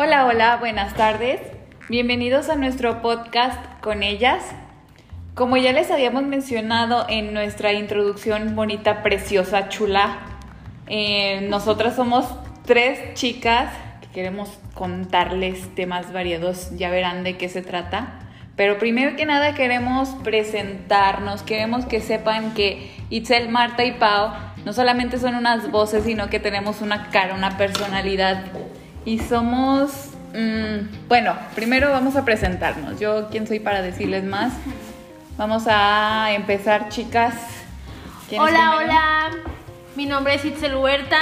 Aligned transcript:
Hola, 0.00 0.26
hola, 0.26 0.58
buenas 0.58 0.94
tardes. 0.94 1.40
Bienvenidos 1.88 2.48
a 2.50 2.54
nuestro 2.54 3.02
podcast 3.02 3.58
con 3.80 4.04
ellas. 4.04 4.44
Como 5.34 5.56
ya 5.56 5.72
les 5.72 5.90
habíamos 5.90 6.22
mencionado 6.22 7.04
en 7.08 7.34
nuestra 7.34 7.72
introducción 7.72 8.54
bonita, 8.54 9.02
preciosa, 9.02 9.68
chula, 9.70 10.20
eh, 10.86 11.48
nosotras 11.50 11.96
somos 11.96 12.32
tres 12.64 13.14
chicas 13.14 13.74
que 14.00 14.06
queremos 14.10 14.60
contarles 14.72 15.74
temas 15.74 16.12
variados, 16.12 16.70
ya 16.76 16.90
verán 16.90 17.24
de 17.24 17.36
qué 17.36 17.48
se 17.48 17.62
trata. 17.62 18.20
Pero 18.54 18.78
primero 18.78 19.16
que 19.16 19.26
nada 19.26 19.54
queremos 19.54 20.10
presentarnos, 20.22 21.42
queremos 21.42 21.86
que 21.86 22.00
sepan 22.00 22.54
que 22.54 22.88
Itzel, 23.10 23.48
Marta 23.48 23.84
y 23.84 23.90
Pau 23.92 24.30
no 24.64 24.72
solamente 24.72 25.18
son 25.18 25.34
unas 25.34 25.70
voces, 25.72 26.04
sino 26.04 26.28
que 26.28 26.38
tenemos 26.38 26.82
una 26.82 27.10
cara, 27.10 27.34
una 27.34 27.56
personalidad. 27.56 28.44
Y 29.08 29.18
somos, 29.20 30.10
mm, 30.34 31.08
bueno, 31.08 31.34
primero 31.54 31.90
vamos 31.90 32.14
a 32.14 32.26
presentarnos. 32.26 33.00
Yo, 33.00 33.28
¿quién 33.30 33.46
soy 33.46 33.58
para 33.58 33.80
decirles 33.80 34.22
más? 34.22 34.52
Vamos 35.38 35.64
a 35.66 36.30
empezar, 36.32 36.90
chicas. 36.90 37.32
¿Quiénes 38.28 38.46
Hola, 38.46 38.76
hola. 38.76 39.30
Mi 39.96 40.04
nombre 40.04 40.34
es 40.34 40.44
Itzel 40.44 40.76
Huerta. 40.76 41.20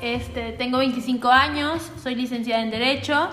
Este, 0.00 0.52
tengo 0.52 0.78
25 0.78 1.28
años, 1.28 1.90
soy 2.00 2.14
licenciada 2.14 2.62
en 2.62 2.70
Derecho. 2.70 3.30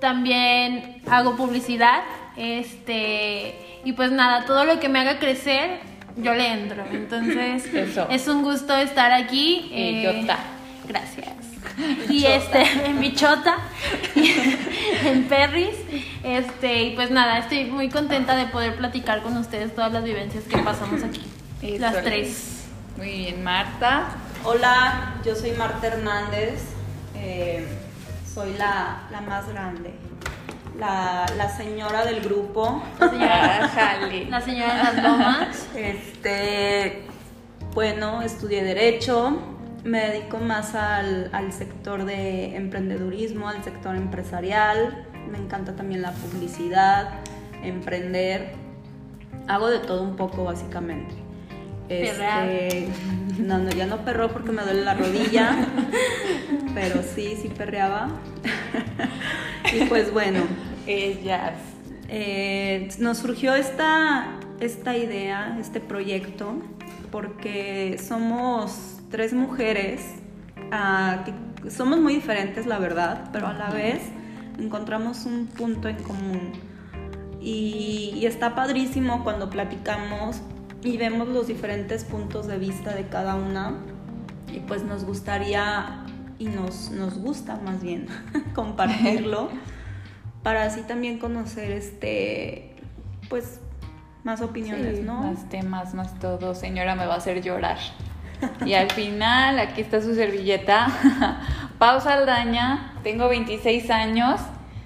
También 0.00 1.00
hago 1.08 1.36
publicidad. 1.36 2.00
Este, 2.36 3.54
y 3.84 3.92
pues 3.92 4.10
nada, 4.10 4.44
todo 4.44 4.64
lo 4.64 4.80
que 4.80 4.88
me 4.88 4.98
haga 4.98 5.20
crecer, 5.20 5.78
yo 6.16 6.34
le 6.34 6.48
entro. 6.48 6.82
Entonces, 6.90 7.64
Eso. 7.72 8.08
es 8.10 8.26
un 8.26 8.42
gusto 8.42 8.76
estar 8.76 9.12
aquí. 9.12 9.70
eh, 9.72 9.90
Y 9.90 10.02
yota. 10.02 10.36
Gracias. 10.88 11.39
Y 12.08 12.26
este, 12.26 12.62
en 12.86 13.00
Bichota, 13.00 13.58
en 15.04 15.24
Perris. 15.24 15.76
Este, 16.22 16.82
y 16.84 16.94
pues 16.94 17.10
nada, 17.10 17.38
estoy 17.38 17.64
muy 17.64 17.88
contenta 17.88 18.36
de 18.36 18.46
poder 18.46 18.76
platicar 18.76 19.22
con 19.22 19.36
ustedes 19.36 19.74
todas 19.74 19.92
las 19.92 20.04
vivencias 20.04 20.44
que 20.44 20.58
pasamos 20.58 21.02
aquí. 21.02 21.22
Eso 21.62 21.80
las 21.80 21.96
es. 21.96 22.04
tres. 22.04 22.64
Muy 22.96 23.08
bien, 23.08 23.42
Marta. 23.42 24.08
Hola, 24.44 25.14
yo 25.24 25.34
soy 25.34 25.52
Marta 25.52 25.86
Hernández, 25.86 26.62
eh, 27.14 27.66
soy 28.34 28.54
la, 28.54 29.02
la 29.10 29.20
más 29.20 29.48
grande, 29.48 29.92
la, 30.78 31.26
la 31.36 31.48
señora 31.56 32.04
del 32.04 32.20
grupo. 32.20 32.82
La 32.98 33.10
señora, 33.10 33.70
la 34.28 34.40
señora 34.40 34.74
de 34.74 34.82
las 34.82 35.02
lomas. 35.02 35.66
Este, 35.74 37.04
bueno, 37.74 38.22
estudié 38.22 38.64
Derecho, 38.64 39.38
me 39.84 40.00
dedico 40.10 40.38
más 40.38 40.74
al, 40.74 41.30
al 41.32 41.52
sector 41.52 42.04
de 42.04 42.56
emprendedurismo, 42.56 43.48
al 43.48 43.62
sector 43.64 43.96
empresarial, 43.96 45.06
me 45.30 45.38
encanta 45.38 45.74
también 45.76 46.02
la 46.02 46.12
publicidad, 46.12 47.10
emprender, 47.62 48.52
hago 49.48 49.68
de 49.68 49.78
todo 49.78 50.02
un 50.02 50.16
poco 50.16 50.44
básicamente. 50.44 51.14
Este, 51.88 52.88
no, 53.40 53.58
no, 53.58 53.70
ya 53.70 53.86
no 53.86 54.04
perro 54.04 54.28
porque 54.28 54.52
me 54.52 54.62
duele 54.62 54.82
la 54.84 54.94
rodilla, 54.94 55.66
pero 56.74 57.02
sí, 57.02 57.36
sí 57.40 57.48
perreaba. 57.48 58.08
y 59.74 59.84
pues 59.86 60.12
bueno, 60.12 60.40
Ellas. 60.86 61.54
eh, 62.08 62.88
nos 63.00 63.18
surgió 63.18 63.54
esta, 63.54 64.38
esta 64.60 64.96
idea, 64.96 65.56
este 65.60 65.80
proyecto, 65.80 66.54
porque 67.10 67.98
somos 68.00 68.99
tres 69.10 69.32
mujeres, 69.32 70.02
ah, 70.72 71.24
que 71.24 71.70
somos 71.70 72.00
muy 72.00 72.14
diferentes, 72.14 72.66
la 72.66 72.78
verdad, 72.78 73.30
pero 73.32 73.48
a 73.48 73.52
la 73.52 73.70
vez 73.70 74.00
encontramos 74.58 75.26
un 75.26 75.46
punto 75.46 75.88
en 75.88 75.96
común. 76.02 76.52
Y, 77.40 78.12
y 78.16 78.26
está 78.26 78.54
padrísimo 78.54 79.24
cuando 79.24 79.48
platicamos 79.48 80.42
y 80.82 80.96
vemos 80.96 81.28
los 81.28 81.46
diferentes 81.46 82.04
puntos 82.04 82.46
de 82.46 82.58
vista 82.58 82.94
de 82.94 83.06
cada 83.08 83.34
una. 83.34 83.78
Y 84.52 84.60
pues 84.60 84.82
nos 84.82 85.04
gustaría, 85.04 86.04
y 86.38 86.46
nos, 86.46 86.90
nos 86.90 87.18
gusta 87.18 87.60
más 87.64 87.82
bien, 87.82 88.06
compartirlo 88.54 89.48
para 90.42 90.64
así 90.64 90.82
también 90.82 91.18
conocer 91.18 91.70
este 91.70 92.74
pues 93.28 93.60
más 94.24 94.40
opiniones, 94.42 94.98
Sí, 94.98 95.02
¿no? 95.02 95.22
Más 95.22 95.48
temas, 95.48 95.94
más 95.94 96.18
todo. 96.18 96.54
Señora, 96.54 96.94
me 96.94 97.06
va 97.06 97.14
a 97.14 97.16
hacer 97.18 97.42
llorar. 97.42 97.78
Y 98.64 98.74
al 98.74 98.90
final, 98.90 99.58
aquí 99.58 99.80
está 99.80 100.00
su 100.00 100.14
servilleta. 100.14 100.88
Pau 101.78 102.00
Saldaña, 102.00 102.94
tengo 103.02 103.28
26 103.28 103.90
años, 103.90 104.40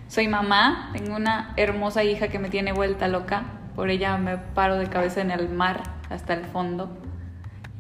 soy 0.09 0.29
mamá, 0.29 0.91
tengo 0.93 1.17
una 1.17 1.53
hermosa 1.57 2.05
hija 2.05 2.29
que 2.29 2.39
me 2.39 2.51
tiene 2.51 2.73
vuelta 2.73 3.09
loca. 3.09 3.45
Por 3.75 3.91
ella 3.91 4.17
me 4.17 4.39
paro 4.39 4.77
de 4.77 4.87
cabeza 4.87 5.21
en 5.21 5.33
el 5.33 5.49
mar 5.49 5.83
hasta 6.11 6.35
el 6.35 6.45
fondo. 6.45 6.97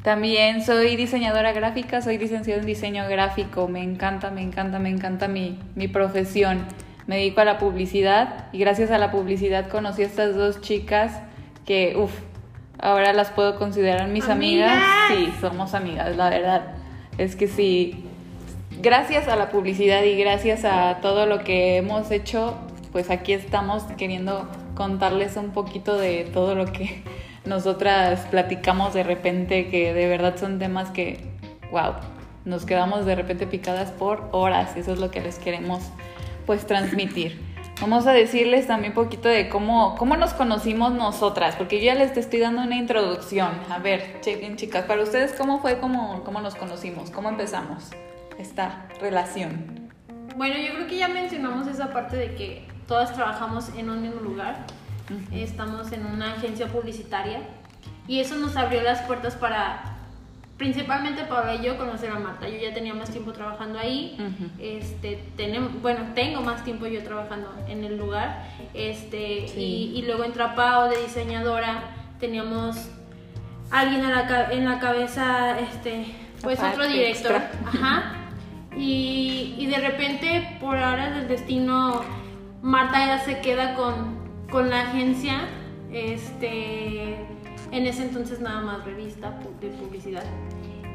También 0.02 0.64
soy 0.64 0.96
diseñadora 0.96 1.52
gráfica, 1.52 2.02
soy 2.02 2.18
licenciada 2.18 2.60
en 2.60 2.66
diseño 2.66 3.08
gráfico. 3.08 3.68
Me 3.68 3.82
encanta, 3.82 4.30
me 4.30 4.42
encanta, 4.42 4.78
me 4.78 4.90
encanta 4.90 5.28
mi, 5.28 5.60
mi 5.76 5.86
profesión. 5.88 6.66
Me 7.06 7.16
dedico 7.16 7.40
a 7.40 7.44
la 7.44 7.58
publicidad 7.58 8.46
y 8.52 8.58
gracias 8.58 8.90
a 8.90 8.98
la 8.98 9.10
publicidad 9.12 9.68
conocí 9.68 10.02
a 10.02 10.06
estas 10.06 10.34
dos 10.34 10.60
chicas 10.60 11.20
que, 11.64 11.94
uff, 11.96 12.12
ahora 12.84 13.12
las 13.12 13.30
puedo 13.30 13.56
considerar 13.56 14.08
mis 14.08 14.28
amigas. 14.28 14.70
¡Amigas! 15.10 15.32
Sí, 15.34 15.40
somos 15.40 15.74
amigas, 15.74 16.16
la 16.16 16.28
verdad. 16.28 16.74
Es 17.18 17.34
que 17.34 17.48
sí, 17.48 18.04
gracias 18.80 19.26
a 19.26 19.36
la 19.36 19.48
publicidad 19.48 20.02
y 20.02 20.16
gracias 20.16 20.64
a 20.64 20.98
todo 21.00 21.26
lo 21.26 21.42
que 21.42 21.78
hemos 21.78 22.10
hecho, 22.10 22.56
pues 22.92 23.10
aquí 23.10 23.32
estamos 23.32 23.84
queriendo 23.96 24.46
contarles 24.74 25.36
un 25.36 25.50
poquito 25.52 25.96
de 25.96 26.24
todo 26.32 26.54
lo 26.54 26.66
que 26.66 27.02
nosotras 27.46 28.26
platicamos 28.30 28.92
de 28.92 29.02
repente, 29.02 29.68
que 29.68 29.94
de 29.94 30.06
verdad 30.06 30.36
son 30.36 30.58
temas 30.58 30.90
que, 30.90 31.24
wow, 31.70 31.94
nos 32.44 32.66
quedamos 32.66 33.06
de 33.06 33.14
repente 33.14 33.46
picadas 33.46 33.92
por 33.92 34.28
horas. 34.32 34.76
Eso 34.76 34.92
es 34.92 34.98
lo 34.98 35.10
que 35.10 35.22
les 35.22 35.38
queremos 35.38 35.82
pues 36.44 36.66
transmitir. 36.66 37.53
Vamos 37.84 38.06
a 38.06 38.12
decirles 38.12 38.66
también 38.66 38.92
un 38.92 39.04
poquito 39.04 39.28
de 39.28 39.50
cómo, 39.50 39.94
cómo 39.96 40.16
nos 40.16 40.32
conocimos 40.32 40.94
nosotras, 40.94 41.54
porque 41.56 41.80
yo 41.80 41.84
ya 41.84 41.94
les 41.94 42.16
estoy 42.16 42.40
dando 42.40 42.62
una 42.62 42.76
introducción. 42.76 43.50
A 43.68 43.78
ver, 43.78 44.22
chequen 44.22 44.56
chicas, 44.56 44.86
para 44.86 45.02
ustedes, 45.02 45.34
¿cómo 45.34 45.60
fue 45.60 45.78
cómo, 45.80 46.24
cómo 46.24 46.40
nos 46.40 46.54
conocimos? 46.54 47.10
¿Cómo 47.10 47.28
empezamos 47.28 47.90
esta 48.38 48.86
relación? 49.02 49.90
Bueno, 50.34 50.56
yo 50.56 50.72
creo 50.72 50.86
que 50.86 50.96
ya 50.96 51.08
mencionamos 51.08 51.66
esa 51.66 51.92
parte 51.92 52.16
de 52.16 52.34
que 52.34 52.66
todas 52.88 53.12
trabajamos 53.12 53.68
en 53.76 53.90
un 53.90 54.00
mismo 54.00 54.22
lugar. 54.22 54.64
Estamos 55.30 55.92
en 55.92 56.06
una 56.06 56.32
agencia 56.32 56.68
publicitaria 56.68 57.40
y 58.08 58.20
eso 58.20 58.36
nos 58.36 58.56
abrió 58.56 58.80
las 58.80 59.02
puertas 59.02 59.34
para, 59.34 59.93
principalmente 60.56 61.24
para 61.24 61.56
yo 61.60 61.76
conocer 61.76 62.10
a 62.10 62.18
Marta. 62.18 62.48
Yo 62.48 62.56
ya 62.58 62.72
tenía 62.72 62.94
más 62.94 63.10
tiempo 63.10 63.32
trabajando 63.32 63.78
ahí. 63.78 64.16
Este, 64.58 65.22
tenemos, 65.36 65.80
bueno, 65.82 66.00
tengo 66.14 66.40
más 66.42 66.64
tiempo 66.64 66.86
yo 66.86 67.02
trabajando 67.02 67.52
en 67.68 67.84
el 67.84 67.96
lugar. 67.96 68.44
Este, 68.72 69.48
Sí. 69.48 69.92
y, 69.94 69.98
y 69.98 70.02
luego 70.02 70.24
entra 70.24 70.54
Pau 70.54 70.88
de 70.88 71.00
diseñadora. 71.02 71.82
Teníamos 72.20 72.88
alguien 73.70 74.04
a 74.04 74.10
la 74.10 74.52
en 74.52 74.64
la 74.68 74.78
cabeza, 74.78 75.58
este, 75.58 76.06
pues 76.42 76.58
Aparte, 76.58 76.76
otro 76.76 76.88
director. 76.92 77.32
extra. 77.32 77.50
Ajá. 77.66 78.02
Y, 78.76 79.54
y 79.58 79.66
de 79.66 79.78
repente, 79.78 80.56
por 80.60 80.76
ahora 80.76 81.10
del 81.10 81.28
destino, 81.28 82.02
Marta 82.62 83.04
ya 83.06 83.18
se 83.18 83.40
queda 83.40 83.74
con, 83.74 84.18
con 84.50 84.70
la 84.70 84.82
agencia. 84.82 85.40
Este, 85.92 87.16
en 87.72 87.86
ese 87.86 88.02
entonces 88.04 88.40
nada 88.40 88.60
más 88.60 88.84
revista 88.84 89.38
de 89.60 89.68
publicidad. 89.68 90.24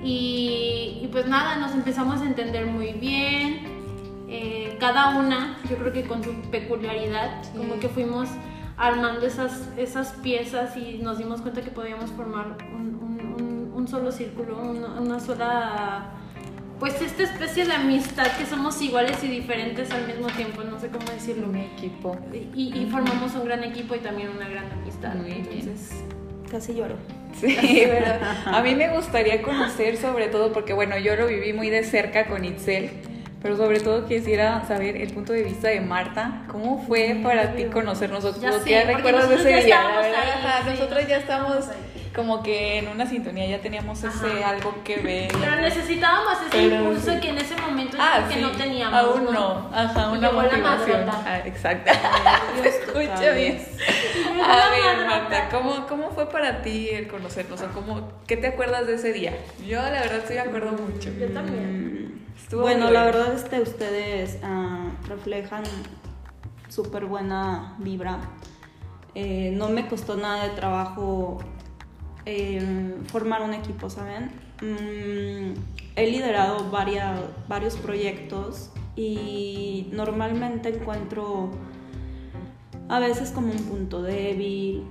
Y, 0.04 1.00
y 1.04 1.10
pues 1.12 1.28
nada, 1.28 1.58
nos 1.58 1.72
empezamos 1.74 2.22
a 2.22 2.26
entender 2.26 2.66
muy 2.66 2.94
bien. 2.94 3.78
eh, 4.32 4.78
cada 4.80 5.18
una, 5.20 5.58
yo 5.70 5.76
creo 5.78 5.92
que 5.92 6.04
con 6.04 6.24
su 6.24 6.32
peculiaridad, 6.52 7.42
como 7.58 7.80
que 7.80 7.90
fuimos 7.90 8.30
armando 8.78 9.26
esas, 9.26 9.68
esas 9.76 10.14
piezas 10.24 10.78
y 10.78 11.00
nos 11.00 11.18
dimos 11.18 11.42
cuenta 11.42 11.62
que 11.62 11.72
podíamos 11.72 12.12
formar 12.12 12.56
un, 12.74 12.96
un- 12.96 13.36
un- 13.42 13.74
un 13.76 13.88
solo 13.88 14.12
círculo, 14.12 14.58
una, 14.62 15.00
una 15.02 15.20
sola 15.20 16.12
pues 16.80 17.02
esta 17.02 17.24
especie 17.24 17.66
de 17.66 17.74
amistad 17.74 18.28
que 18.38 18.46
somos 18.46 18.82
iguales 18.82 19.22
y 19.24 19.28
diferentes 19.28 19.92
al 19.92 20.08
mismo 20.08 20.28
tiempo, 20.28 20.64
no 20.64 20.80
sé 20.80 20.88
cómo 20.88 21.06
decirlo. 21.12 21.48
Mi 21.48 21.62
equipo. 21.62 22.16
Y, 22.56 22.72
y 22.74 22.88
formamos 22.90 23.36
un 23.36 23.44
gran 23.44 23.64
equipo 23.66 23.96
y 23.96 24.00
también 24.00 24.30
una 24.30 24.48
gran 24.48 24.72
amistad. 24.72 25.14
Muy 25.16 25.32
bien. 25.32 25.76
Casi 26.52 26.74
lloro. 26.74 26.96
Sí, 27.40 27.56
pero 27.86 28.06
a 28.46 28.62
mí 28.62 28.76
me 28.76 28.90
gustaría 28.90 29.42
conocer 29.42 29.98
sobre 29.98 30.28
todo, 30.28 30.52
porque 30.52 30.74
bueno, 30.74 30.98
yo 30.98 31.16
lo 31.16 31.28
viví 31.28 31.54
muy 31.54 31.70
de 31.70 31.84
cerca 31.84 32.26
con 32.28 32.44
Itzel, 32.44 32.90
pero 33.42 33.56
sobre 33.56 33.80
todo 33.80 34.06
quisiera 34.06 34.66
saber 34.68 34.98
el 34.98 35.14
punto 35.14 35.34
de 35.34 35.44
vista 35.44 35.70
de 35.70 35.82
Marta. 35.82 36.44
¿Cómo 36.52 36.84
fue 36.86 37.20
para 37.24 37.54
ti 37.56 37.66
conocernos? 37.66 38.24
Ya 38.42 38.50
¿O 38.52 38.60
sé, 38.60 38.66
¿Qué 38.66 38.84
recuerdas 38.84 39.30
de 39.30 39.36
ese 39.36 39.52
ya 39.52 39.66
día? 39.66 40.00
Ahí, 40.00 40.12
sí, 40.64 40.70
nosotros 40.72 41.08
ya 41.08 41.18
estamos. 41.18 41.66
Como 42.20 42.44
que 42.44 42.80
en 42.80 42.90
una 42.90 43.06
sintonía 43.06 43.48
ya 43.48 43.62
teníamos 43.62 44.04
ese 44.04 44.28
Ajá. 44.44 44.50
algo 44.50 44.76
que 44.84 44.98
ver. 44.98 45.32
Pero 45.40 45.56
necesitábamos 45.56 46.34
ese 46.42 46.50
Pero 46.52 46.76
impulso 46.76 47.14
sí. 47.14 47.20
que 47.22 47.30
en 47.30 47.38
ese 47.38 47.56
momento 47.56 47.98
Ah, 47.98 48.28
que 48.30 48.42
no 48.42 48.52
teníamos. 48.52 49.00
Aún 49.00 49.24
no. 49.34 49.70
Ajá, 49.74 50.12
Y 50.14 50.18
una 50.18 50.32
motivación. 50.32 51.10
Ah, 51.10 51.40
exacto. 51.46 51.92
Dios, 52.56 52.64
Se 52.64 52.70
escucha 52.82 53.32
bien. 53.32 53.62
A 54.44 54.70
ver. 54.70 55.06
Marta, 55.08 55.48
¿cómo, 55.50 55.88
¿cómo 55.88 56.10
fue 56.12 56.30
para 56.30 56.62
ti 56.62 56.90
el 56.90 57.08
conocernos? 57.08 57.62
O 57.62 57.68
cómo, 57.70 58.12
¿Qué 58.28 58.36
te 58.36 58.48
acuerdas 58.48 58.86
de 58.86 58.96
ese 58.96 59.14
día? 59.14 59.38
Yo, 59.66 59.82
la 59.82 59.92
verdad, 60.02 60.24
sí 60.28 60.34
me 60.34 60.42
acuerdo 60.42 60.74
mucho. 60.74 61.10
Yo 61.18 61.30
también. 61.30 62.06
Mm, 62.36 62.38
Estuvo 62.38 62.62
bueno, 62.64 62.86
muy 62.86 62.94
la 62.94 63.04
bueno. 63.04 63.18
verdad 63.20 63.34
es 63.36 63.44
que 63.46 63.62
ustedes 63.62 64.40
ah, 64.44 64.88
reflejan 65.08 65.64
súper 66.68 67.06
buena 67.06 67.76
vibra. 67.78 68.18
Eh, 69.16 69.52
no 69.56 69.70
me 69.70 69.88
costó 69.88 70.16
nada 70.18 70.44
de 70.44 70.50
trabajo 70.50 71.40
eh, 72.30 72.96
formar 73.08 73.42
un 73.42 73.54
equipo, 73.54 73.90
¿saben? 73.90 74.32
Mm, 74.62 75.54
he 75.96 76.08
liderado 76.12 76.70
varia- 76.70 77.22
varios 77.48 77.76
proyectos 77.78 78.70
y 78.96 79.88
normalmente 79.92 80.70
encuentro 80.70 81.50
a 82.88 83.00
veces 83.00 83.32
como 83.32 83.52
un 83.52 83.64
punto 83.64 84.02
débil 84.02 84.84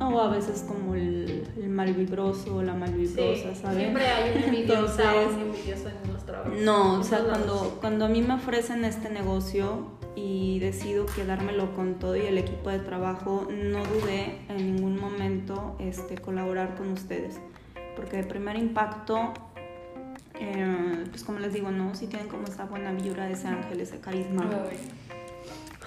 o 0.00 0.20
a 0.20 0.28
veces 0.28 0.64
como 0.68 0.94
el, 0.94 1.44
el 1.56 1.68
mal 1.70 1.92
vibroso 1.94 2.56
o 2.56 2.62
la 2.62 2.74
mal 2.74 2.92
vibrosa, 2.92 3.54
Sí, 3.54 3.60
¿saben? 3.62 3.78
Siempre 3.78 4.06
hay 4.06 4.36
un 4.36 4.44
envidiosa 4.44 4.82
o 5.14 5.20
Entonces, 5.20 5.34
un 5.36 5.40
envidioso 5.54 5.88
en 5.88 6.12
los 6.12 6.26
trabajos. 6.26 6.52
no, 6.60 7.00
o 7.00 7.02
sea, 7.02 7.20
cuando, 7.24 7.78
cuando 7.80 8.04
a 8.04 8.08
mí 8.08 8.20
me 8.22 8.34
ofrecen 8.34 8.84
este 8.84 9.08
negocio 9.08 9.86
y 10.16 10.58
decido 10.60 11.04
quedármelo 11.04 11.74
con 11.76 11.96
todo 11.96 12.16
y 12.16 12.22
el 12.22 12.38
equipo 12.38 12.70
de 12.70 12.78
trabajo, 12.78 13.46
no 13.50 13.84
dudé 13.84 14.38
en 14.48 14.56
ningún 14.56 14.98
momento 14.98 15.76
este, 15.78 16.16
colaborar 16.16 16.74
con 16.74 16.90
ustedes. 16.90 17.38
Porque 17.94 18.16
de 18.16 18.24
primer 18.24 18.56
impacto, 18.56 19.34
eh, 20.40 21.04
pues 21.10 21.22
como 21.22 21.38
les 21.38 21.52
digo, 21.52 21.70
¿no? 21.70 21.94
Si 21.94 22.06
tienen 22.06 22.28
como 22.28 22.44
esa 22.44 22.64
buena 22.64 22.92
vibra, 22.92 23.28
ese 23.30 23.46
ángel, 23.48 23.78
ese 23.80 24.00
carisma. 24.00 24.48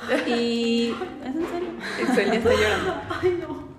Ay, 0.08 0.24
Y 0.28 0.96
es 1.28 1.36
en 1.36 1.48
serio. 1.48 1.70
Excel 2.00 2.28
ya 2.28 2.38
está 2.38 2.52
llorando. 2.54 3.02
Ay, 3.22 3.40
no. 3.42 3.70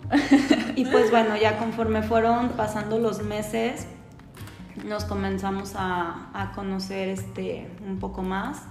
Y 0.74 0.84
pues 0.86 1.12
bueno, 1.12 1.36
ya 1.36 1.58
conforme 1.58 2.02
fueron 2.02 2.50
pasando 2.50 2.98
los 2.98 3.22
meses, 3.22 3.86
nos 4.84 5.04
comenzamos 5.04 5.74
a, 5.76 6.30
a 6.34 6.50
conocer 6.52 7.08
este, 7.08 7.70
un 7.86 8.00
poco 8.00 8.22
más. 8.22 8.62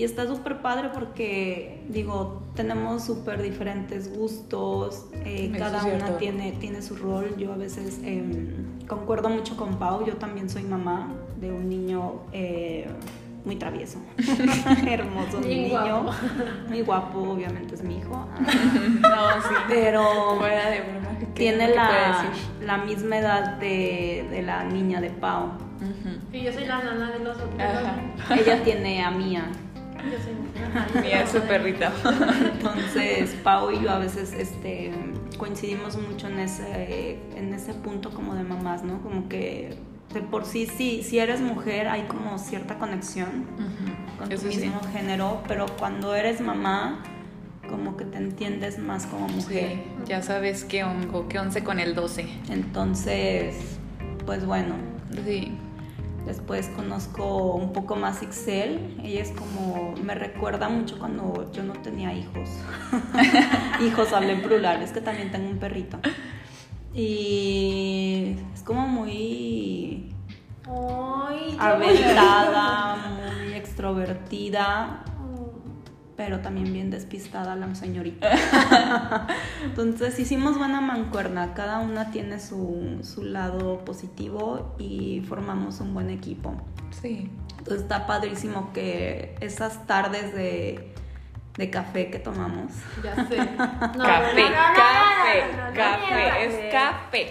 Y 0.00 0.04
está 0.04 0.26
súper 0.26 0.62
padre 0.62 0.88
porque, 0.94 1.84
digo, 1.90 2.42
tenemos 2.54 3.04
súper 3.04 3.42
diferentes 3.42 4.10
gustos, 4.16 5.04
eh, 5.26 5.52
cada 5.58 5.84
una 5.84 6.16
tiene, 6.16 6.52
tiene 6.52 6.80
su 6.80 6.96
rol. 6.96 7.36
Yo 7.36 7.52
a 7.52 7.56
veces 7.58 8.00
em, 8.02 8.78
concuerdo 8.88 9.28
mucho 9.28 9.58
con 9.58 9.78
Pau, 9.78 10.06
yo 10.06 10.16
también 10.16 10.48
soy 10.48 10.62
mamá 10.62 11.12
de 11.38 11.52
un 11.52 11.68
niño 11.68 12.22
eh, 12.32 12.88
muy 13.44 13.56
travieso, 13.56 13.98
hermoso, 14.88 15.38
niño, 15.42 15.68
guapo. 16.02 16.12
muy 16.70 16.80
guapo, 16.80 17.18
obviamente 17.32 17.74
es 17.74 17.82
mi 17.82 17.98
hijo. 17.98 18.26
No, 19.02 19.42
sí. 19.42 19.54
Pero 19.68 20.36
Fuera 20.38 20.70
de 20.70 20.80
broma. 20.80 21.18
¿qué- 21.18 21.26
tiene 21.26 21.74
la, 21.74 22.24
la 22.64 22.78
misma 22.78 23.18
edad 23.18 23.58
de, 23.58 24.26
de 24.30 24.40
la 24.40 24.64
niña 24.64 25.02
de 25.02 25.10
Pau. 25.10 25.50
Y 26.32 26.40
yo 26.42 26.52
soy 26.54 26.64
la 26.64 26.82
nana 26.82 27.10
de 27.10 27.18
los 27.18 27.36
otros. 27.36 27.52
Ella 28.30 28.62
tiene 28.64 29.02
a 29.04 29.10
Mía. 29.10 29.44
Yo 30.04 30.18
soy. 30.92 31.02
Mía 31.02 31.22
es 31.24 31.30
su 31.30 31.40
perrita. 31.40 31.92
Entonces, 32.52 33.30
Pau 33.42 33.70
y 33.70 33.82
yo 33.82 33.90
a 33.90 33.98
veces 33.98 34.32
este, 34.32 34.92
coincidimos 35.38 35.96
mucho 35.96 36.28
en 36.28 36.38
ese, 36.38 37.18
en 37.36 37.52
ese 37.54 37.74
punto 37.74 38.10
como 38.10 38.34
de 38.34 38.42
mamás, 38.44 38.82
¿no? 38.84 39.00
Como 39.02 39.28
que 39.28 39.76
de 40.12 40.20
por 40.22 40.44
sí, 40.44 40.66
sí, 40.66 41.02
si 41.02 41.18
eres 41.18 41.40
mujer 41.40 41.86
hay 41.88 42.02
como 42.02 42.36
cierta 42.38 42.78
conexión 42.78 43.46
con 44.18 44.28
tu 44.28 44.34
Eso 44.34 44.50
sí. 44.50 44.58
mismo 44.58 44.80
género, 44.92 45.42
pero 45.46 45.66
cuando 45.78 46.14
eres 46.16 46.40
mamá, 46.40 47.02
como 47.68 47.96
que 47.96 48.04
te 48.04 48.18
entiendes 48.18 48.78
más 48.78 49.06
como 49.06 49.28
mujer. 49.28 49.70
Sí, 49.70 49.82
ya 50.06 50.22
sabes 50.22 50.64
qué 50.64 50.82
hongo, 50.82 51.28
qué 51.28 51.38
once 51.38 51.62
con 51.62 51.78
el 51.78 51.94
12. 51.94 52.26
Entonces, 52.48 53.54
pues 54.26 54.44
bueno, 54.44 54.74
Sí. 55.26 55.52
Después 56.26 56.68
conozco 56.68 57.54
un 57.54 57.72
poco 57.72 57.96
más 57.96 58.22
Ixel. 58.22 59.00
Ella 59.02 59.22
es 59.22 59.30
como, 59.32 59.94
me 60.02 60.14
recuerda 60.14 60.68
mucho 60.68 60.98
cuando 60.98 61.50
yo 61.52 61.62
no 61.62 61.74
tenía 61.74 62.12
hijos. 62.12 62.48
hijos, 63.86 64.12
hablé 64.12 64.32
en 64.32 64.42
plural, 64.42 64.82
es 64.82 64.92
que 64.92 65.00
también 65.00 65.30
tengo 65.30 65.48
un 65.48 65.58
perrito. 65.58 65.98
Y 66.94 68.36
es 68.52 68.62
como 68.62 68.86
muy 68.86 70.12
Ay, 70.66 71.56
aventada, 71.58 72.96
muy 72.96 73.54
extrovertida. 73.54 75.04
Pero 76.20 76.40
también 76.40 76.70
bien 76.70 76.90
despistada 76.90 77.56
la 77.56 77.74
señorita. 77.74 78.28
Entonces 79.64 80.18
hicimos 80.20 80.58
buena 80.58 80.82
mancuerna, 80.82 81.54
cada 81.54 81.78
una 81.78 82.10
tiene 82.10 82.38
su, 82.38 82.98
su 83.02 83.24
lado 83.24 83.86
positivo 83.86 84.74
y 84.78 85.22
formamos 85.26 85.80
un 85.80 85.94
buen 85.94 86.10
equipo. 86.10 86.54
Sí. 86.90 87.30
Entonces 87.56 87.84
está 87.84 88.06
padrísimo 88.06 88.70
que 88.74 89.34
esas 89.40 89.86
tardes 89.86 90.34
de, 90.34 90.92
de 91.56 91.70
café 91.70 92.10
que 92.10 92.18
tomamos, 92.18 92.70
Ya 93.02 93.14
sé. 93.26 93.38
No, 93.38 94.04
café, 94.04 94.42
no, 94.42 94.50
no, 94.50 94.68
no, 94.68 94.74
café, 94.76 95.40
no, 95.40 95.56
no, 95.56 95.62
no, 95.62 95.68
no, 95.70 95.74
café, 95.74 96.10
no, 96.10 96.36
es 96.36 96.72
café. 96.72 97.28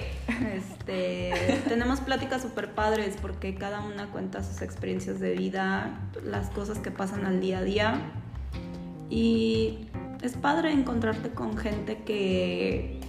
este, 0.56 1.62
tenemos 1.68 2.02
pláticas 2.02 2.42
súper 2.42 2.72
padres 2.72 3.18
porque 3.22 3.54
cada 3.54 3.82
una 3.82 4.08
cuenta 4.08 4.42
sus 4.42 4.64
experiencias 4.64 5.20
de 5.20 5.34
vida, 5.34 5.92
las 6.24 6.50
cosas 6.50 6.80
que 6.80 6.90
pasan 6.90 7.28
al 7.28 7.40
día 7.40 7.60
a 7.60 7.62
día. 7.62 8.02
Y 9.10 9.88
es 10.22 10.38
padre 10.38 10.72
encontrarte 10.72 11.30
con 11.30 11.58
gente 11.58 12.04
que, 12.04 13.00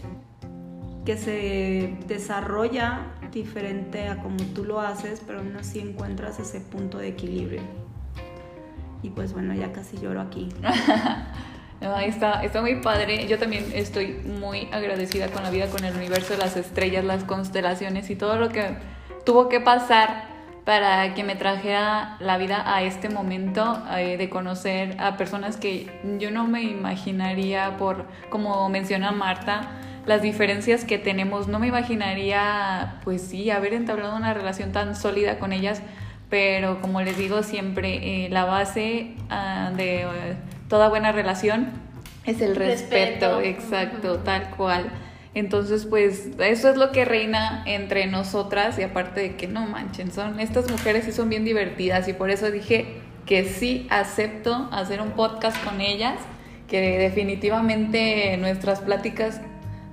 que 1.04 1.16
se 1.16 1.98
desarrolla 2.06 3.06
diferente 3.32 4.08
a 4.08 4.22
como 4.22 4.38
tú 4.54 4.64
lo 4.64 4.80
haces, 4.80 5.22
pero 5.26 5.40
aún 5.40 5.56
así 5.56 5.80
encuentras 5.80 6.38
ese 6.40 6.60
punto 6.60 6.98
de 6.98 7.08
equilibrio. 7.08 7.62
Y 9.02 9.10
pues 9.10 9.32
bueno, 9.32 9.54
ya 9.54 9.72
casi 9.72 9.98
lloro 9.98 10.20
aquí. 10.20 10.48
No, 11.80 11.98
está, 11.98 12.44
está 12.44 12.60
muy 12.60 12.76
padre. 12.76 13.26
Yo 13.26 13.38
también 13.38 13.64
estoy 13.72 14.20
muy 14.22 14.68
agradecida 14.70 15.28
con 15.28 15.42
la 15.42 15.50
vida, 15.50 15.66
con 15.68 15.82
el 15.84 15.96
universo, 15.96 16.36
las 16.36 16.54
estrellas, 16.58 17.04
las 17.04 17.24
constelaciones 17.24 18.10
y 18.10 18.16
todo 18.16 18.36
lo 18.36 18.50
que 18.50 18.76
tuvo 19.24 19.48
que 19.48 19.60
pasar 19.60 20.28
para 20.70 21.14
que 21.14 21.24
me 21.24 21.34
trajera 21.34 22.16
la 22.20 22.38
vida 22.38 22.62
a 22.64 22.84
este 22.84 23.08
momento 23.08 23.82
eh, 23.98 24.16
de 24.16 24.30
conocer 24.30 24.94
a 25.00 25.16
personas 25.16 25.56
que 25.56 25.90
yo 26.20 26.30
no 26.30 26.46
me 26.46 26.62
imaginaría 26.62 27.76
por, 27.76 28.04
como 28.28 28.68
menciona 28.68 29.10
Marta, 29.10 29.62
las 30.06 30.22
diferencias 30.22 30.84
que 30.84 30.96
tenemos. 30.96 31.48
No 31.48 31.58
me 31.58 31.66
imaginaría, 31.66 33.00
pues 33.02 33.20
sí, 33.20 33.50
haber 33.50 33.74
entablado 33.74 34.14
una 34.14 34.32
relación 34.32 34.70
tan 34.70 34.94
sólida 34.94 35.40
con 35.40 35.52
ellas, 35.52 35.82
pero 36.28 36.80
como 36.80 37.02
les 37.02 37.18
digo 37.18 37.42
siempre, 37.42 38.26
eh, 38.26 38.28
la 38.30 38.44
base 38.44 39.16
ah, 39.28 39.72
de 39.76 40.02
eh, 40.02 40.06
toda 40.68 40.88
buena 40.88 41.10
relación 41.10 41.72
es 42.24 42.40
el 42.40 42.54
respeto, 42.54 43.40
Respeto. 43.40 43.40
exacto, 43.40 44.18
tal 44.18 44.50
cual. 44.50 44.84
Entonces, 45.34 45.86
pues 45.86 46.28
eso 46.40 46.68
es 46.70 46.76
lo 46.76 46.90
que 46.90 47.04
reina 47.04 47.62
entre 47.66 48.06
nosotras 48.06 48.78
y 48.78 48.82
aparte 48.82 49.20
de 49.20 49.36
que 49.36 49.46
no 49.46 49.64
manchen, 49.66 50.10
son 50.10 50.40
estas 50.40 50.68
mujeres 50.70 51.04
sí 51.04 51.12
son 51.12 51.28
bien 51.28 51.44
divertidas 51.44 52.08
y 52.08 52.12
por 52.12 52.30
eso 52.30 52.50
dije 52.50 53.00
que 53.26 53.44
sí 53.44 53.86
acepto 53.90 54.68
hacer 54.72 55.00
un 55.00 55.12
podcast 55.12 55.62
con 55.64 55.80
ellas, 55.80 56.16
que 56.68 56.98
definitivamente 56.98 58.36
nuestras 58.38 58.80
pláticas 58.80 59.40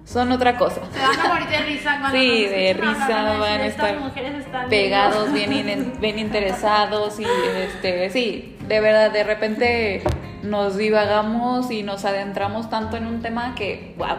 son 0.05 0.31
otra 0.31 0.57
cosa. 0.57 0.81
Se 0.91 0.99
van 0.99 1.19
a 1.19 1.33
morir 1.33 1.47
de 1.49 1.59
risa 1.65 1.97
cuando 1.99 2.17
Sí, 2.17 2.45
de 2.45 2.73
risa, 2.73 3.07
van 3.09 3.11
a 3.27 3.37
van 3.37 3.41
a 3.41 3.57
decir, 3.57 3.65
"Estas 3.67 3.89
estar 3.91 3.99
mujeres 3.99 4.45
están 4.45 4.69
pegados, 4.69 5.33
viendo". 5.33 5.53
bien, 5.55 5.69
in- 5.69 5.93
bien 5.99 6.17
interesados 6.19 7.19
y 7.19 7.25
este, 7.57 8.09
sí, 8.09 8.55
de 8.67 8.79
verdad, 8.79 9.11
de 9.11 9.23
repente 9.23 10.01
nos 10.43 10.77
divagamos 10.77 11.69
y 11.71 11.83
nos 11.83 12.05
adentramos 12.05 12.69
tanto 12.69 12.95
en 12.97 13.05
un 13.05 13.21
tema 13.21 13.53
que, 13.55 13.93
wow, 13.97 14.17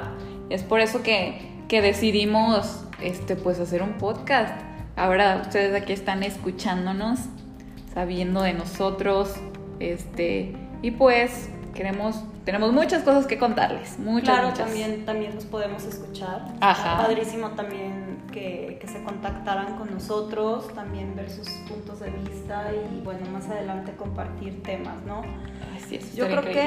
es 0.50 0.62
por 0.62 0.80
eso 0.80 1.02
que, 1.02 1.40
que 1.68 1.82
decidimos, 1.82 2.84
este, 3.02 3.36
pues 3.36 3.60
hacer 3.60 3.82
un 3.82 3.94
podcast. 3.94 4.54
Ahora 4.96 5.40
ustedes 5.42 5.80
aquí 5.80 5.92
están 5.92 6.22
escuchándonos, 6.22 7.20
sabiendo 7.94 8.42
de 8.42 8.54
nosotros, 8.54 9.34
este, 9.80 10.54
y 10.82 10.90
pues 10.92 11.50
queremos, 11.78 12.24
tenemos 12.44 12.72
muchas 12.72 13.04
cosas 13.04 13.26
que 13.26 13.38
contarles, 13.38 14.00
muchas, 14.00 14.24
claro, 14.34 14.48
muchas. 14.48 14.66
también, 14.66 15.04
también 15.06 15.32
nos 15.36 15.44
podemos 15.44 15.84
escuchar. 15.84 16.44
Ajá. 16.60 16.96
Padrísimo 17.04 17.50
también 17.50 18.18
que, 18.32 18.78
que 18.80 18.88
se 18.88 19.00
contactaran 19.04 19.76
con 19.78 19.94
nosotros, 19.94 20.74
también 20.74 21.14
ver 21.14 21.30
sus 21.30 21.48
puntos 21.68 22.00
de 22.00 22.10
vista 22.10 22.64
y 22.72 23.00
bueno, 23.02 23.30
más 23.30 23.48
adelante 23.48 23.92
compartir 23.92 24.60
temas, 24.64 24.96
¿no? 25.06 25.22
Así 25.76 25.94
es, 25.96 26.16
Yo 26.16 26.24
creo 26.26 26.38
increíble. 26.40 26.62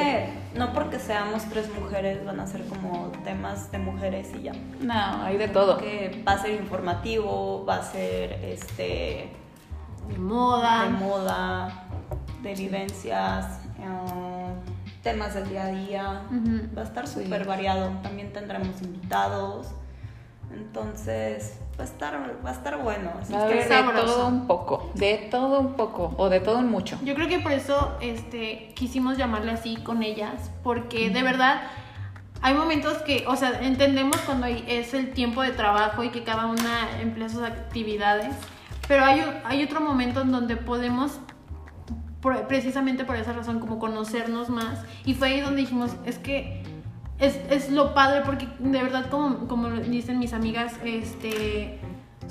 que 0.54 0.58
no 0.58 0.72
porque 0.72 0.98
seamos 0.98 1.44
tres 1.50 1.68
mujeres 1.78 2.24
van 2.26 2.40
a 2.40 2.48
ser 2.48 2.64
como 2.68 3.12
temas 3.26 3.70
de 3.70 3.80
mujeres 3.80 4.30
y 4.40 4.44
ya. 4.44 4.54
No, 4.80 5.24
hay 5.24 5.36
de 5.38 5.50
todo. 5.50 5.78
Que 5.78 6.24
va 6.26 6.34
a 6.34 6.38
ser 6.42 6.52
informativo, 6.52 7.66
va 7.66 7.76
a 7.80 7.84
ser 7.84 8.32
este 8.46 9.30
De 10.08 10.18
moda. 10.18 10.86
de 10.86 10.90
moda, 10.92 11.84
de 12.44 12.56
vivencias, 12.56 13.60
eh, 13.78 14.41
temas 15.04 15.34
del 15.34 15.50
día 15.50 15.64
a 15.66 15.68
día. 15.68 16.22
Ujú. 16.30 16.76
Va 16.78 16.82
a 16.82 16.86
estar 16.86 17.08
Sí. 17.08 17.24
súper 17.24 17.46
variado. 17.46 17.90
También 18.04 18.32
tendremos 18.34 18.82
invitados. 18.82 19.68
Entonces, 20.54 21.58
va 21.80 21.84
a 21.84 21.88
estar, 21.88 22.36
va 22.46 22.50
a 22.50 22.54
estar 22.54 22.78
bueno. 22.82 23.12
Así 23.22 23.34
Va 23.34 23.46
a 23.46 23.48
que 23.48 23.56
de 23.56 23.64
sabroso. 23.68 24.06
todo 24.06 24.28
un 24.28 24.48
poco, 24.48 24.92
de 24.96 25.28
todo 25.32 25.60
un 25.62 25.74
poco, 25.74 26.14
o 26.18 26.30
de 26.30 26.40
todo 26.40 26.60
un 26.60 26.70
mucho. 26.70 27.00
Yo 27.04 27.16
creo 27.16 27.28
que 27.28 27.40
por 27.40 27.52
eso 27.54 27.98
este, 28.02 28.74
quisimos 28.76 29.18
llamarle 29.18 29.52
así 29.52 29.78
con 29.78 30.04
ellas, 30.04 30.52
porque 30.64 31.10
de 31.10 31.24
verdad 31.24 31.62
hay 32.42 32.54
momentos 32.54 32.98
que, 33.00 33.24
o 33.28 33.36
sea, 33.36 33.62
entendemos 33.62 34.18
cuando 34.26 34.48
es 34.48 34.94
el 34.94 35.12
tiempo 35.12 35.42
de 35.42 35.52
trabajo 35.52 36.04
y 36.04 36.10
que 36.10 36.24
cada 36.24 36.48
una 36.48 37.00
emplea 37.02 37.30
sus 37.30 37.44
actividades, 37.44 38.36
pero 38.88 39.06
hay, 39.06 39.24
hay 39.46 39.64
otro 39.64 39.80
momento 39.80 40.22
en 40.22 40.32
donde 40.32 40.58
podemos, 40.58 41.20
precisamente 42.22 43.04
por 43.04 43.16
esa 43.16 43.34
razón, 43.34 43.60
como 43.60 43.80
conocernos 43.80 44.50
más, 44.50 44.84
y 45.06 45.14
fue 45.14 45.30
ahí 45.30 45.42
donde 45.42 45.62
dijimos, 45.62 45.92
es 46.06 46.18
que 46.18 46.64
es, 47.20 47.40
es 47.50 47.72
lo 47.72 47.94
padre, 47.94 48.22
porque 48.26 48.48
de 48.60 48.84
verdad, 48.84 49.10
como, 49.10 49.48
como 49.48 49.70
dicen 49.70 50.20
mis 50.20 50.34
amigas, 50.34 50.74
este 50.84 51.80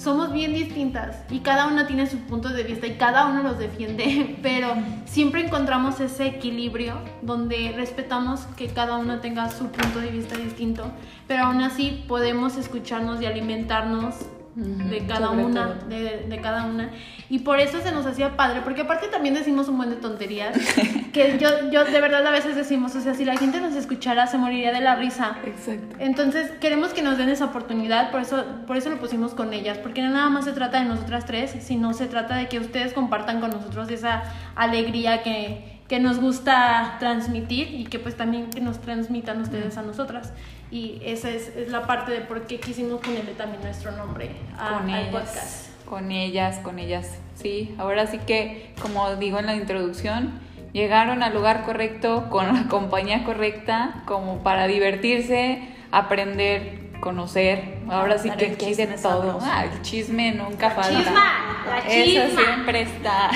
somos 0.00 0.32
bien 0.32 0.54
distintas 0.54 1.25
y 1.30 1.40
cada 1.40 1.66
una 1.66 1.87
tiene 1.87 2.06
su 2.06 2.16
punto 2.20 2.49
de 2.49 2.62
vista 2.62 2.87
y 2.87 2.94
cada 2.94 3.26
uno 3.26 3.42
los 3.42 3.59
defiende, 3.59 4.38
pero 4.42 4.73
siempre 5.04 5.44
encontramos 5.44 6.00
ese 6.00 6.26
equilibrio 6.26 6.94
donde 7.20 7.73
respetamos 7.76 8.40
que 8.56 8.68
cada 8.68 8.97
una 8.97 9.20
tenga 9.20 9.50
su 9.50 9.66
punto 9.66 10.00
de 10.00 10.11
vista 10.11 10.38
distinto, 10.38 10.90
pero 11.28 11.44
aún 11.44 11.61
así 11.61 12.04
podemos 12.09 12.56
escucharnos 12.56 13.20
y 13.20 13.26
alimentarnos 13.26 14.14
De 14.57 15.07
cada 15.07 15.28
sobre 15.28 15.45
una, 15.45 15.66
de 15.69 16.40
cada 16.42 16.64
una. 16.64 16.90
Y 17.30 17.38
por 17.38 17.61
eso 17.61 17.80
se 17.80 17.92
nos 17.92 18.04
hacía 18.04 18.37
padre, 18.37 18.62
porque 18.64 18.80
aparte 18.80 19.07
también 19.07 19.35
decimos 19.35 19.69
un 19.69 19.76
buen 19.76 19.90
de 19.90 19.97
tonterías, 19.97 20.59
que 21.12 21.38
yo, 21.38 21.71
yo 21.71 21.85
de 21.85 22.00
verdad 22.00 22.26
a 22.26 22.33
veces 22.33 22.57
decimos, 22.57 22.97
o 22.97 23.00
sea, 23.00 23.14
si 23.14 23.25
la 23.25 23.37
gente 23.37 23.61
nos 23.61 23.76
escuchara 23.76 24.26
se 24.26 24.37
moriría 24.37 24.73
de 24.73 24.80
la 24.80 24.97
risa. 24.97 25.37
Exacto. 25.45 25.95
Entonces 26.00 26.50
queremos 26.61 26.92
que 26.92 27.02
nos 27.02 27.19
den 27.19 27.28
esa 27.28 27.45
oportunidad, 27.45 28.11
por 28.11 28.23
eso, 28.23 28.45
por 28.66 28.76
eso 28.76 28.90
lo 28.90 28.99
pusimos 28.99 29.33
con 29.33 29.52
ellas, 29.52 29.78
porque 29.78 30.02
no 30.02 30.11
nada 30.11 30.28
más 30.28 30.45
se 30.45 30.52
trata 30.52 30.80
de 30.80 30.87
nosotras 30.87 31.25
tres, 31.25 31.54
sino 31.61 31.95
se 31.95 32.07
trata 32.07 32.35
de 32.35 32.49
que 32.49 32.59
ustedes 32.59 32.92
compartan 32.92 33.40
con 33.40 33.50
nosotros 33.50 33.88
esa 33.90 34.25
alegría 34.57 35.23
que, 35.23 35.80
que 35.87 36.00
nos 36.00 36.19
gusta 36.19 36.97
transmitir 36.99 37.73
y 37.73 37.85
que 37.85 38.00
pues 38.00 38.16
también 38.16 38.50
que 38.50 38.61
nos 38.61 38.80
transmitan 38.80 39.40
ustedes 39.40 39.78
a 39.78 39.83
nosotras. 39.83 40.33
Y 40.71 41.00
esa 41.05 41.31
es, 41.31 41.49
es 41.57 41.69
la 41.69 41.87
parte 41.87 42.12
de 42.12 42.21
por 42.21 42.47
qué 42.47 42.61
quisimos 42.61 43.00
ponerle 43.00 43.33
también 43.33 43.62
nuestro 43.62 43.91
nombre 43.93 44.31
a- 44.57 44.79
con 44.79 44.91
al 44.91 45.00
ellas, 45.00 45.11
podcast. 45.12 45.85
con 45.87 46.11
ellas, 46.12 46.59
con 46.62 46.79
ellas. 46.79 47.09
Sí, 47.35 47.75
ahora 47.79 48.07
sí 48.07 48.19
que, 48.19 48.73
como 48.81 49.17
digo 49.17 49.39
en 49.39 49.47
la 49.47 49.57
introducción, 49.57 50.39
llegaron 50.73 51.23
al 51.25 51.35
lugar 51.35 51.65
correcto, 51.65 52.29
con 52.31 52.47
la 52.55 52.69
compañía 52.69 53.25
correcta, 53.25 54.03
como 54.07 54.43
para 54.45 54.67
divertirse, 54.69 55.61
aprender, 55.91 56.91
conocer. 57.00 57.79
Ahora 57.89 58.19
sí 58.19 58.31
que 58.31 58.47
el 58.47 58.53
aquí 58.53 58.75
de 58.75 58.87
todo. 58.87 59.39
Ah, 59.43 59.65
el 59.65 59.83
chisme 59.83 60.33
nunca 60.33 60.71
falta. 60.71 60.99
chisma, 61.00 61.65
la 61.67 61.79
Eso 61.79 62.29
chisma. 62.29 62.43
siempre 62.45 62.83
está. 62.83 63.31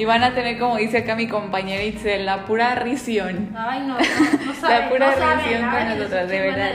Y 0.00 0.04
van 0.06 0.22
a 0.24 0.34
tener, 0.34 0.58
como 0.58 0.76
dice 0.76 0.98
acá 0.98 1.14
mi 1.14 1.28
compañera 1.28 1.82
Itzel, 1.82 2.24
la 2.24 2.46
pura 2.46 2.74
risión. 2.74 3.50
Ay, 3.54 3.80
no, 3.80 3.88
no, 3.88 4.46
no 4.46 4.54
saben, 4.60 4.80
la 4.80 4.88
pura 4.88 5.14
no 5.16 5.42
risión 5.42 5.70
con 5.70 5.98
nosotras, 5.98 6.28
de 6.30 6.40
verdad. 6.40 6.70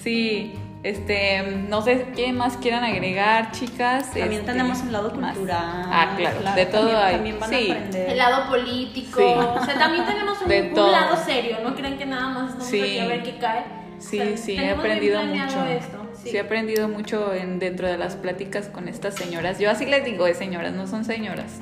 Sí, 0.00 0.54
este, 0.84 1.42
no 1.68 1.82
sé 1.82 2.06
qué 2.14 2.32
más 2.32 2.56
quieran 2.58 2.84
agregar, 2.84 3.50
chicas. 3.50 4.06
también 4.12 4.32
Este, 4.32 4.46
tenemos 4.52 4.80
un 4.80 4.92
lado 4.92 5.10
más. 5.14 5.32
cultural. 5.36 5.58
Ah, 5.60 6.14
claro, 6.16 6.38
de 6.54 6.66
todo 6.66 6.82
también, 6.90 6.96
hay. 7.04 7.14
También 7.14 7.40
van 7.40 7.50
Sí. 7.50 7.68
a 7.70 7.74
aprender. 7.74 8.10
El 8.10 8.18
lado 8.18 8.48
político, 8.48 9.18
Sí. 9.20 9.24
o 9.60 9.64
sea, 9.64 9.74
también 9.78 10.06
tenemos 10.06 10.40
un, 10.40 10.48
De 10.48 10.62
un 10.62 10.74
todo. 10.74 10.92
lado 10.92 11.16
serio, 11.16 11.56
no 11.64 11.74
crean 11.74 11.98
que 11.98 12.06
nada 12.06 12.28
más 12.28 12.44
estamos 12.50 12.66
Sí. 12.68 12.80
aquí 12.80 12.98
a 13.00 13.06
ver 13.06 13.22
qué 13.24 13.38
cae. 13.38 13.64
Sí, 13.98 14.20
O 14.20 14.24
sea, 14.24 14.36
sí, 14.36 14.56
he 14.56 14.70
aprendido 14.70 15.20
mucho. 15.24 15.64
esto, 15.66 16.06
sí. 16.14 16.30
sí. 16.30 16.36
he 16.36 16.40
aprendido 16.40 16.88
mucho 16.88 17.32
en, 17.34 17.58
dentro 17.58 17.88
de 17.88 17.98
las 17.98 18.14
pláticas 18.14 18.68
con 18.68 18.86
estas 18.86 19.14
señoras. 19.16 19.58
Yo 19.58 19.68
así 19.68 19.84
les 19.86 20.04
digo 20.04 20.24
de 20.26 20.34
señoras, 20.34 20.72
no 20.72 20.86
son 20.86 21.04
señoras. 21.04 21.60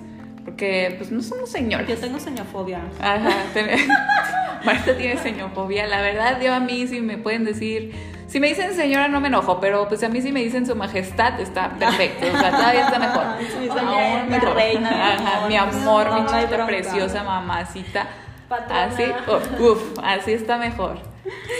Porque 0.50 0.94
pues 0.98 1.12
no 1.12 1.22
somos 1.22 1.48
señoras. 1.50 1.86
Yo 1.88 1.96
tengo 1.96 2.18
señofobia. 2.18 2.80
Ajá, 3.00 3.30
Marta 4.64 4.96
tiene 4.96 5.16
señofobia. 5.16 5.86
La 5.86 6.02
verdad, 6.02 6.40
yo 6.40 6.52
a 6.52 6.60
mí 6.60 6.86
si 6.88 7.00
me 7.00 7.16
pueden 7.18 7.44
decir, 7.44 7.94
si 8.26 8.40
me 8.40 8.48
dicen 8.48 8.74
señora 8.74 9.06
no 9.08 9.20
me 9.20 9.28
enojo, 9.28 9.60
pero 9.60 9.88
pues 9.88 10.02
a 10.02 10.08
mí 10.08 10.20
si 10.20 10.32
me 10.32 10.40
dicen 10.40 10.66
su 10.66 10.74
majestad 10.74 11.40
está 11.40 11.70
perfecto, 11.78 12.26
o 12.26 12.38
sea, 12.38 12.50
todavía 12.50 12.84
está 12.84 12.98
mejor. 12.98 13.24
Sí, 13.40 13.68
Oye, 13.70 14.22
mi 14.28 14.38
reina, 14.38 14.90
mi 14.90 14.96
Ajá, 14.96 15.36
amor. 15.36 15.48
mi 15.48 15.56
amor, 15.56 16.06
No, 16.08 16.14
mi 16.16 16.20
no 16.22 16.28
chiquita 16.28 16.66
preciosa, 16.66 17.22
mamacita. 17.22 18.06
Patrona. 18.48 18.84
Así, 18.86 19.04
oh, 19.28 19.62
uf, 19.62 19.98
así 20.02 20.32
está 20.32 20.58
mejor. 20.58 20.98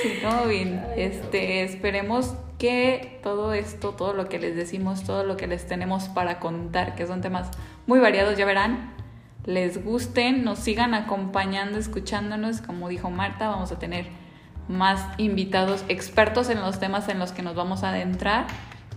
Sí, 0.02 0.18
como 0.22 0.46
bien. 0.46 0.84
Este, 0.96 1.62
esperemos 1.62 2.34
que 2.58 3.18
todo 3.22 3.54
esto, 3.54 3.90
todo 3.90 4.12
lo 4.12 4.28
que 4.28 4.38
les 4.38 4.54
decimos, 4.56 5.04
todo 5.04 5.24
lo 5.24 5.36
que 5.36 5.46
les 5.46 5.66
tenemos 5.66 6.08
para 6.08 6.40
contar, 6.40 6.94
que 6.96 7.06
son 7.06 7.20
temas 7.22 7.48
muy 7.86 7.98
variados, 7.98 8.36
ya 8.36 8.44
verán, 8.44 8.92
les 9.44 9.84
gusten, 9.84 10.44
nos 10.44 10.58
sigan 10.58 10.94
acompañando, 10.94 11.78
escuchándonos. 11.78 12.60
Como 12.60 12.88
dijo 12.88 13.10
Marta, 13.10 13.48
vamos 13.48 13.72
a 13.72 13.78
tener 13.78 14.06
más 14.68 15.04
invitados 15.18 15.84
expertos 15.88 16.50
en 16.50 16.60
los 16.60 16.78
temas 16.78 17.08
en 17.08 17.18
los 17.18 17.32
que 17.32 17.42
nos 17.42 17.54
vamos 17.54 17.82
a 17.82 17.90
adentrar. 17.90 18.46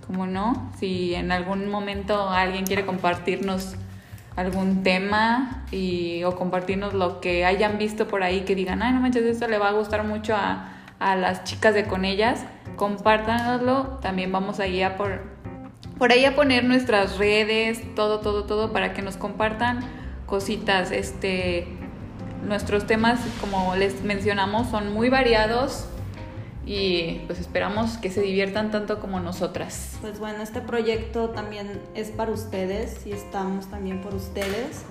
Como 0.05 0.27
no, 0.27 0.71
si 0.77 1.15
en 1.15 1.31
algún 1.31 1.69
momento 1.69 2.29
alguien 2.29 2.65
quiere 2.65 2.85
compartirnos 2.85 3.75
algún 4.35 4.83
tema 4.83 5.63
y, 5.71 6.23
o 6.23 6.35
compartirnos 6.35 6.93
lo 6.93 7.21
que 7.21 7.45
hayan 7.45 7.77
visto 7.77 8.07
por 8.07 8.23
ahí 8.23 8.41
que 8.41 8.55
digan, 8.55 8.81
ay, 8.81 8.93
no 8.93 8.99
manches, 8.99 9.23
esto 9.23 9.47
le 9.47 9.57
va 9.59 9.69
a 9.69 9.71
gustar 9.71 10.03
mucho 10.03 10.35
a, 10.35 10.69
a 10.99 11.15
las 11.15 11.43
chicas 11.43 11.73
de 11.73 11.85
con 11.85 12.03
ellas, 12.05 12.45
compártanoslo. 12.75 13.99
También 14.01 14.31
vamos 14.31 14.59
a 14.59 14.65
por, 14.97 15.32
por 16.03 16.12
ahí 16.12 16.25
a 16.25 16.36
poner 16.36 16.65
nuestras 16.65 17.17
redes, 17.17 17.81
todo, 17.95 18.19
todo, 18.19 18.43
todo, 18.43 18.74
para 18.74 18.93
que 18.93 19.01
nos 19.01 19.15
compartan 19.15 19.79
cositas. 20.25 20.91
Este, 20.91 21.65
nuestros 22.45 22.86
temas, 22.86 23.22
como 23.39 23.74
les 23.77 24.03
mencionamos, 24.03 24.67
son 24.67 24.91
muy 24.93 25.07
variados 25.07 25.86
y 26.65 27.22
pues 27.27 27.39
esperamos 27.39 27.95
que 28.00 28.12
se 28.12 28.19
diviertan 28.19 28.69
tanto 28.69 29.00
como 29.00 29.22
nosotras. 29.22 29.98
Pues 30.01 30.19
bueno, 30.19 30.43
este 30.43 30.60
proyecto 30.60 31.29
también 31.29 31.79
es 31.95 32.10
para 32.10 32.31
ustedes 32.31 33.07
y 33.07 33.13
estamos 33.13 33.67
también 33.67 34.01
por 34.01 34.13
ustedes. 34.13 34.83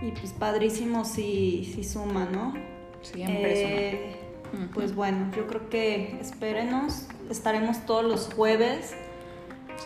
Y 0.00 0.12
pues 0.12 0.32
padrísimo 0.32 1.04
si, 1.04 1.70
si 1.74 1.84
suma, 1.84 2.24
¿no? 2.24 2.54
Siempre 3.02 3.52
Eh, 3.52 4.16
suma. 4.50 4.68
Pues 4.72 4.94
bueno, 4.94 5.30
yo 5.36 5.46
creo 5.46 5.68
que 5.68 6.18
espérenos. 6.22 7.06
Estaremos 7.28 7.84
todos 7.84 8.06
los 8.06 8.32
jueves 8.32 8.94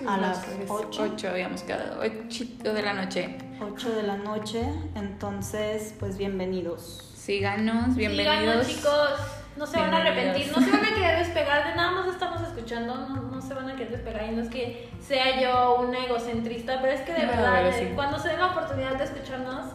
a 0.06 0.16
las 0.16 0.44
8, 0.68 1.02
8 1.14 1.28
habíamos 1.28 1.62
quedado, 1.62 2.00
8 2.00 2.72
de 2.72 2.82
la 2.82 2.92
noche. 2.94 3.38
8 3.61 3.90
de 3.94 4.02
la 4.02 4.16
noche. 4.16 4.64
Entonces, 4.94 5.94
pues 6.00 6.16
bienvenidos. 6.18 7.12
Síganos, 7.14 7.94
bienvenidos. 7.94 8.66
Síganos, 8.66 8.68
chicos. 8.68 9.11
No 9.56 9.66
se 9.66 9.76
van 9.76 9.92
a 9.92 9.99
arrepentir, 9.99 10.50
no 10.50 10.62
se 10.64 10.70
van 10.70 10.84
a 10.84 10.94
querer 10.94 11.18
despegar, 11.18 11.68
de 11.68 11.75
nada 11.76 11.90
más 11.90 12.08
estamos 12.08 12.40
escuchando, 12.40 12.94
no, 12.94 13.16
no 13.22 13.42
se 13.42 13.52
van 13.52 13.68
a 13.68 13.76
querer 13.76 13.92
despegar. 13.92 14.25
Y 14.32 14.34
no 14.34 14.42
es 14.42 14.49
que 14.49 14.88
sea 15.06 15.40
yo 15.40 15.76
una 15.87 16.06
egocentrista, 16.06 16.80
pero 16.80 16.94
es 16.94 17.02
que 17.02 17.12
de 17.12 17.26
No, 17.26 17.32
verdad, 17.32 17.68
eh, 17.68 17.72
sí. 17.88 17.92
cuando 17.94 18.18
se 18.18 18.28
den 18.28 18.38
la 18.40 18.46
oportunidad 18.46 18.96
de 18.96 19.04
escucharnos 19.04 19.66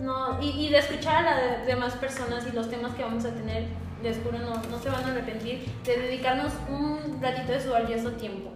no, 0.00 0.40
y, 0.42 0.50
y 0.66 0.68
de 0.70 0.78
escuchar 0.78 1.26
a 1.26 1.34
las 1.40 1.66
demás 1.66 1.94
personas 1.94 2.46
y 2.46 2.54
los 2.54 2.68
temas 2.68 2.94
que 2.94 3.04
vamos 3.04 3.24
a 3.24 3.30
tener, 3.30 3.64
les 4.02 4.18
juro, 4.18 4.38
no, 4.38 4.62
no 4.70 4.78
se 4.78 4.90
van 4.90 5.02
a 5.04 5.08
arrepentir 5.08 5.64
de 5.84 5.96
dedicarnos 5.96 6.52
un 6.68 7.18
ratito 7.22 7.52
de 7.52 7.60
su 7.62 7.70
valioso 7.70 8.12
tiempo. 8.12 8.50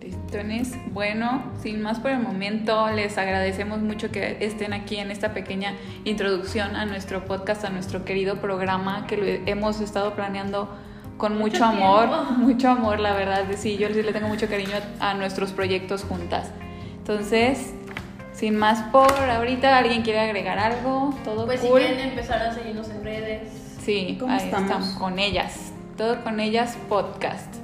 Listones. 0.00 0.72
Bueno, 0.92 1.42
sin 1.62 1.82
más 1.82 1.98
por 2.00 2.10
el 2.10 2.20
momento, 2.20 2.90
les 2.90 3.18
agradecemos 3.18 3.80
mucho 3.80 4.10
que 4.10 4.38
estén 4.40 4.72
aquí 4.72 4.96
en 4.96 5.10
esta 5.10 5.34
pequeña 5.34 5.74
introducción 6.04 6.74
a 6.74 6.86
nuestro 6.86 7.24
podcast, 7.26 7.64
a 7.64 7.70
nuestro 7.70 8.04
querido 8.04 8.36
programa 8.36 9.06
que 9.06 9.16
lo 9.16 9.24
hemos 9.50 9.80
estado 9.80 10.14
planeando 10.14 10.68
con 11.18 11.36
mucho, 11.36 11.58
Mucho 11.58 11.64
amor, 11.66 12.08
tiempo. 12.08 12.32
mucho 12.38 12.68
amor, 12.70 12.98
la 13.00 13.12
verdad. 13.12 13.44
Sí, 13.56 13.76
yo 13.76 13.88
sí 13.88 14.02
le 14.02 14.12
tengo 14.12 14.28
mucho 14.28 14.48
cariño 14.48 14.76
a, 15.00 15.12
nuestros 15.14 15.52
proyectos 15.52 16.02
juntas. 16.04 16.50
Entonces, 16.96 17.74
sin 18.32 18.56
más 18.56 18.82
por 18.90 19.12
ahorita, 19.12 19.76
¿alguien 19.76 20.00
quiere 20.02 20.20
agregar 20.20 20.58
algo? 20.58 21.14
Todo 21.24 21.44
Pues 21.44 21.60
si 21.60 21.68
cool. 21.68 21.80
quieren 21.80 22.00
empezar 22.00 22.40
a 22.42 22.54
seguirnos 22.54 22.88
en 22.88 23.04
redes, 23.04 23.42
Sí, 23.84 24.16
¿Cómo 24.20 24.32
ahí 24.32 24.44
estamos? 24.44 24.70
estamos 24.70 24.88
con 24.98 25.18
ellas. 25.18 25.72
Todo 25.96 26.22
con 26.22 26.38
ellas 26.40 26.76
podcast. 26.88 27.59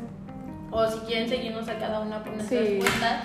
O 0.77 0.91
si 0.91 0.99
quieren 1.07 1.29
seguirnos 1.29 1.69
a 1.69 1.79
cada 1.79 2.01
una 2.01 2.23
por 2.23 2.35
nuestras 2.35 2.67
Sí. 2.67 2.79
cuentas. 2.81 3.23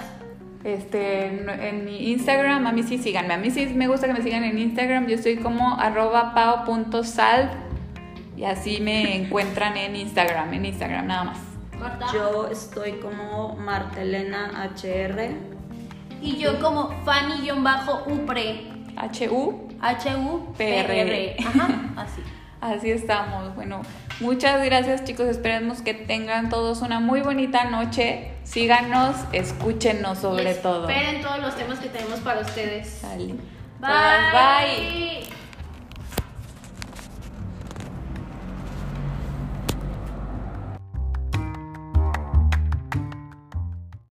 Este, 0.64 1.26
en, 1.26 1.50
en 1.50 1.86
mi 1.86 2.12
Instagram, 2.12 2.68
a 2.68 2.72
mí 2.72 2.84
sí 2.84 2.98
síganme. 3.00 3.34
A 3.34 3.38
mí 3.38 3.50
sí 3.52 3.66
me 3.76 3.88
gusta 3.88 4.08
que 4.08 4.14
me 4.14 4.22
sigan 4.22 4.44
en 4.44 4.58
Instagram. 4.60 5.08
Yo 5.08 5.16
estoy 5.16 5.38
como 5.38 5.76
arroba 5.80 6.34
pao.salv 6.36 7.50
y 8.38 8.44
así 8.46 8.80
me 8.80 9.16
encuentran 9.16 9.76
en 9.78 9.96
Instagram, 9.96 10.54
en 10.54 10.66
Instagram 10.66 11.08
nada 11.08 11.24
más. 11.26 11.38
Marta. 11.80 12.06
Yo 12.14 12.48
estoy 12.48 12.94
como 12.94 13.56
Martelena 13.56 14.70
HR. 14.76 15.32
Y 16.22 16.38
yo 16.38 16.60
como 16.60 16.90
Fanny-Upre. 17.04 18.68
H-U, 18.96 19.68
H-U-P-R. 19.82 21.36
Ajá, 21.40 21.68
así. 21.98 22.22
así 22.62 22.92
estamos. 22.92 23.56
Bueno, 23.56 23.82
muchas 24.22 24.64
gracias 24.64 25.04
chicos. 25.04 25.28
Esperemos 25.28 25.82
que 25.82 25.94
tengan 25.94 26.50
todos 26.50 26.82
una 26.82 27.00
muy 27.00 27.22
bonita 27.22 27.66
noche. 27.66 28.32
Síganos, 28.44 29.16
escúchenos 29.34 30.20
sobre 30.20 30.52
Y 30.52 30.56
todo. 30.56 30.90
Esperen 30.90 31.22
todos 31.22 31.40
los 31.40 31.56
temas 31.56 31.80
que 31.80 31.90
tenemos 31.90 32.20
para 32.22 32.42
ustedes. 32.42 33.02
Bye. 33.02 33.36
Todas, 33.80 34.32
bye. 34.32 35.41